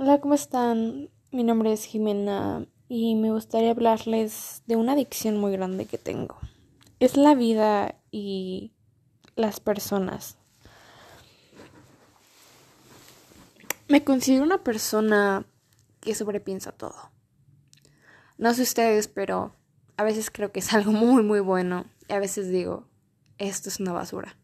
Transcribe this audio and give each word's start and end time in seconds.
Hola, 0.00 0.20
¿cómo 0.20 0.34
están? 0.34 1.10
Mi 1.32 1.42
nombre 1.42 1.72
es 1.72 1.84
Jimena 1.84 2.64
y 2.88 3.16
me 3.16 3.32
gustaría 3.32 3.72
hablarles 3.72 4.62
de 4.66 4.76
una 4.76 4.92
adicción 4.92 5.36
muy 5.38 5.50
grande 5.50 5.86
que 5.86 5.98
tengo. 5.98 6.38
Es 7.00 7.16
la 7.16 7.34
vida 7.34 7.96
y 8.12 8.70
las 9.34 9.58
personas. 9.58 10.38
Me 13.88 14.04
considero 14.04 14.44
una 14.44 14.62
persona 14.62 15.44
que 15.98 16.14
sobrepiensa 16.14 16.70
todo. 16.70 17.10
No 18.36 18.54
sé 18.54 18.62
ustedes, 18.62 19.08
pero 19.08 19.52
a 19.96 20.04
veces 20.04 20.30
creo 20.30 20.52
que 20.52 20.60
es 20.60 20.72
algo 20.74 20.92
muy, 20.92 21.24
muy 21.24 21.40
bueno 21.40 21.86
y 22.08 22.12
a 22.12 22.20
veces 22.20 22.50
digo, 22.50 22.86
esto 23.38 23.68
es 23.68 23.80
una 23.80 23.94
basura. 23.94 24.36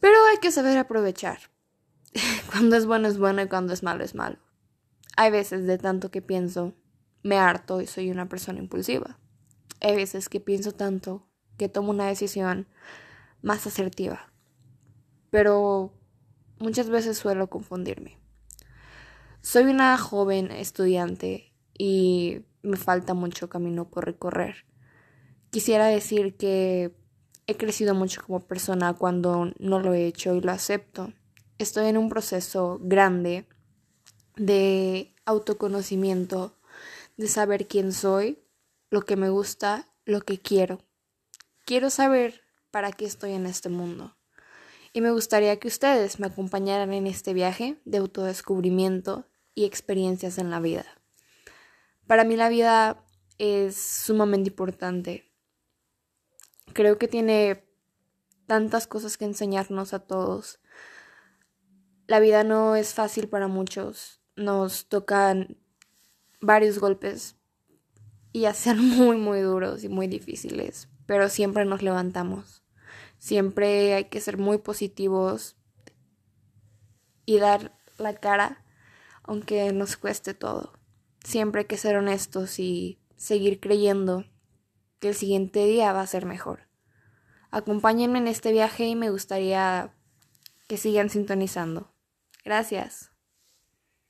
Pero 0.00 0.16
hay 0.30 0.38
que 0.38 0.50
saber 0.50 0.78
aprovechar. 0.78 1.40
cuando 2.52 2.76
es 2.76 2.84
bueno 2.84 3.08
es 3.08 3.18
bueno 3.18 3.40
y 3.42 3.48
cuando 3.48 3.72
es 3.72 3.82
malo 3.82 4.04
es 4.04 4.14
malo. 4.14 4.36
Hay 5.16 5.30
veces 5.30 5.66
de 5.66 5.78
tanto 5.78 6.10
que 6.10 6.20
pienso, 6.20 6.74
me 7.22 7.38
harto 7.38 7.80
y 7.80 7.86
soy 7.86 8.10
una 8.10 8.28
persona 8.28 8.58
impulsiva. 8.58 9.18
Hay 9.80 9.96
veces 9.96 10.28
que 10.28 10.38
pienso 10.38 10.72
tanto 10.72 11.26
que 11.56 11.70
tomo 11.70 11.90
una 11.90 12.06
decisión 12.06 12.68
más 13.40 13.66
asertiva. 13.66 14.32
Pero 15.30 15.94
muchas 16.58 16.90
veces 16.90 17.16
suelo 17.16 17.48
confundirme. 17.48 18.18
Soy 19.40 19.64
una 19.64 19.96
joven 19.96 20.50
estudiante 20.52 21.54
y 21.76 22.42
me 22.62 22.76
falta 22.76 23.14
mucho 23.14 23.48
camino 23.48 23.88
por 23.88 24.04
recorrer. 24.04 24.66
Quisiera 25.50 25.86
decir 25.86 26.36
que 26.36 26.94
he 27.46 27.56
crecido 27.56 27.94
mucho 27.94 28.22
como 28.22 28.40
persona 28.40 28.92
cuando 28.92 29.52
no 29.58 29.80
lo 29.80 29.94
he 29.94 30.06
hecho 30.06 30.34
y 30.34 30.40
lo 30.42 30.52
acepto 30.52 31.12
estoy 31.62 31.86
en 31.86 31.96
un 31.96 32.08
proceso 32.08 32.78
grande 32.80 33.46
de 34.36 35.14
autoconocimiento, 35.24 36.58
de 37.16 37.28
saber 37.28 37.68
quién 37.68 37.92
soy, 37.92 38.42
lo 38.90 39.02
que 39.02 39.16
me 39.16 39.30
gusta, 39.30 39.88
lo 40.04 40.20
que 40.22 40.38
quiero. 40.40 40.78
Quiero 41.64 41.90
saber 41.90 42.42
para 42.70 42.92
qué 42.92 43.04
estoy 43.04 43.32
en 43.32 43.46
este 43.46 43.68
mundo. 43.68 44.16
Y 44.92 45.00
me 45.00 45.10
gustaría 45.10 45.58
que 45.58 45.68
ustedes 45.68 46.20
me 46.20 46.26
acompañaran 46.26 46.92
en 46.92 47.06
este 47.06 47.32
viaje 47.32 47.80
de 47.84 47.98
autodescubrimiento 47.98 49.26
y 49.54 49.64
experiencias 49.64 50.38
en 50.38 50.50
la 50.50 50.60
vida. 50.60 50.84
Para 52.06 52.24
mí 52.24 52.36
la 52.36 52.48
vida 52.48 53.04
es 53.38 53.76
sumamente 53.76 54.50
importante. 54.50 55.32
Creo 56.74 56.98
que 56.98 57.08
tiene 57.08 57.64
tantas 58.46 58.86
cosas 58.86 59.16
que 59.16 59.24
enseñarnos 59.24 59.94
a 59.94 60.00
todos 60.00 60.60
la 62.12 62.20
vida 62.20 62.44
no 62.44 62.76
es 62.76 62.92
fácil 62.92 63.26
para 63.26 63.48
muchos. 63.48 64.20
Nos 64.36 64.86
tocan 64.86 65.56
varios 66.42 66.78
golpes 66.78 67.36
y 68.34 68.44
a 68.44 68.52
ser 68.52 68.76
muy, 68.76 69.16
muy 69.16 69.40
duros 69.40 69.82
y 69.82 69.88
muy 69.88 70.08
difíciles, 70.08 70.90
pero 71.06 71.30
siempre 71.30 71.64
nos 71.64 71.80
levantamos. 71.80 72.64
Siempre 73.16 73.94
hay 73.94 74.04
que 74.10 74.20
ser 74.20 74.36
muy 74.36 74.58
positivos 74.58 75.56
y 77.24 77.38
dar 77.38 77.78
la 77.96 78.12
cara, 78.12 78.62
aunque 79.22 79.72
nos 79.72 79.96
cueste 79.96 80.34
todo. 80.34 80.74
Siempre 81.24 81.62
hay 81.62 81.66
que 81.66 81.78
ser 81.78 81.96
honestos 81.96 82.58
y 82.58 83.00
seguir 83.16 83.58
creyendo 83.58 84.26
que 84.98 85.08
el 85.08 85.14
siguiente 85.14 85.64
día 85.64 85.94
va 85.94 86.02
a 86.02 86.06
ser 86.06 86.26
mejor. 86.26 86.68
Acompáñenme 87.50 88.18
en 88.18 88.28
este 88.28 88.52
viaje 88.52 88.84
y 88.84 88.96
me 88.96 89.08
gustaría 89.08 89.94
que 90.68 90.76
sigan 90.76 91.08
sintonizando. 91.08 91.91
Gracias. 92.44 93.11